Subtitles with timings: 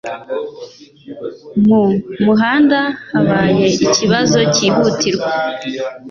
[1.67, 1.81] Mu
[2.25, 2.79] muhanda
[3.11, 5.29] habaye ikibazo cyihutirwa.